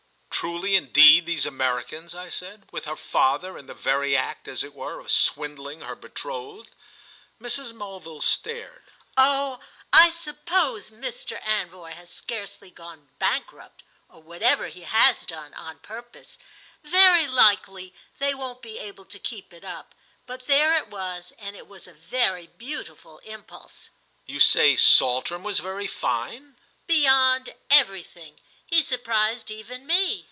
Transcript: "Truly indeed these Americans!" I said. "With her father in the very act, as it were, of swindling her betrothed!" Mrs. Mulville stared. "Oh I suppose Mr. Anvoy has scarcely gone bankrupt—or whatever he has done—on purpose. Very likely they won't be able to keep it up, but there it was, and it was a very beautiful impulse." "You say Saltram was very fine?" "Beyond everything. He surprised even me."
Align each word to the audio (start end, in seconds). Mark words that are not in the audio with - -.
"Truly 0.33 0.75
indeed 0.75 1.27
these 1.27 1.45
Americans!" 1.45 2.15
I 2.15 2.29
said. 2.29 2.67
"With 2.71 2.85
her 2.85 2.95
father 2.95 3.59
in 3.59 3.67
the 3.67 3.75
very 3.75 4.17
act, 4.17 4.47
as 4.47 4.63
it 4.63 4.73
were, 4.73 4.99
of 4.99 5.11
swindling 5.11 5.81
her 5.81 5.95
betrothed!" 5.95 6.73
Mrs. 7.39 7.73
Mulville 7.73 8.21
stared. 8.23 8.81
"Oh 9.15 9.59
I 9.93 10.09
suppose 10.09 10.89
Mr. 10.89 11.39
Anvoy 11.43 11.91
has 11.93 12.11
scarcely 12.11 12.71
gone 12.71 13.09
bankrupt—or 13.19 14.19
whatever 14.23 14.67
he 14.69 14.81
has 14.81 15.27
done—on 15.27 15.77
purpose. 15.79 16.39
Very 16.83 17.27
likely 17.27 17.93
they 18.17 18.33
won't 18.33 18.63
be 18.63 18.79
able 18.79 19.05
to 19.05 19.19
keep 19.19 19.53
it 19.53 19.63
up, 19.63 19.93
but 20.25 20.45
there 20.47 20.75
it 20.75 20.87
was, 20.87 21.33
and 21.37 21.55
it 21.55 21.67
was 21.67 21.85
a 21.85 21.93
very 21.93 22.47
beautiful 22.47 23.19
impulse." 23.19 23.89
"You 24.25 24.39
say 24.39 24.75
Saltram 24.75 25.43
was 25.43 25.59
very 25.59 25.85
fine?" 25.87 26.57
"Beyond 26.87 27.53
everything. 27.69 28.39
He 28.65 28.81
surprised 28.81 29.51
even 29.51 29.85
me." 29.85 30.19